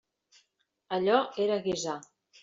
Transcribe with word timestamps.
Allò 0.97 1.19
era 1.43 1.59
guisar. 1.67 1.99